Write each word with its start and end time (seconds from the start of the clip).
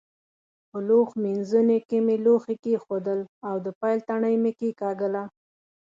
په 0.69 0.77
لوښ 0.87 1.09
مینځوني 1.23 1.79
کې 1.87 1.97
مې 2.05 2.15
لوښي 2.25 2.55
کېښودل 2.63 3.19
او 3.47 3.55
د 3.65 3.67
پیل 3.79 3.99
تڼۍ 4.07 4.35
مې 4.43 4.51
کېکاږله. 4.59 5.23